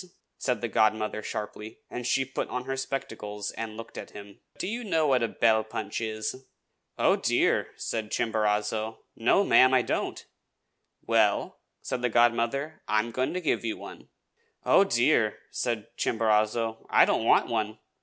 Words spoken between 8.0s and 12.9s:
Chimborazo. "No, ma'am, I don't!" "Well," said the godmother,